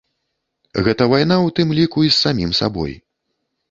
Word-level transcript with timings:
Гэта 0.87 1.07
вайна, 1.13 1.39
у 1.47 1.53
тым 1.61 1.77
ліку 1.83 1.99
і 2.09 2.13
з 2.19 2.21
самім 2.25 2.61
сабой. 2.65 3.01